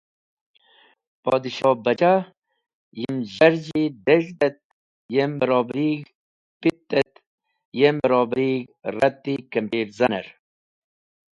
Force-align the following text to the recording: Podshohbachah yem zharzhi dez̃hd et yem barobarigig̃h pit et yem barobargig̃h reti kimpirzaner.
Podshohbachah 1.23 2.17
yem 3.01 3.15
zharzhi 3.33 3.81
dez̃hd 4.05 4.39
et 4.47 4.59
yem 5.15 5.31
barobarigig̃h 5.39 6.11
pit 6.61 6.87
et 7.01 7.13
yem 7.79 7.95
barobargig̃h 8.01 8.71
reti 8.97 9.35
kimpirzaner. 9.51 10.25